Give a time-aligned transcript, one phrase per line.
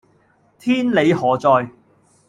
[0.57, 1.69] 天理何在